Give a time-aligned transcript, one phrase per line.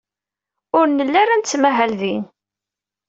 [0.77, 2.23] Ur nelli ara nettmahal din.